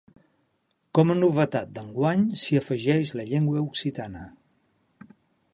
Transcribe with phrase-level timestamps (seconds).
[0.99, 4.29] Com a novetat d'enguany s'hi afegeix la llengua occitana.